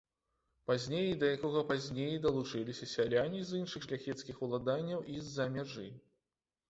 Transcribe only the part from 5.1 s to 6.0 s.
і з-за мяжы.